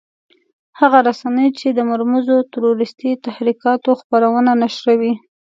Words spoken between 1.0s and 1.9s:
رسنۍ چې د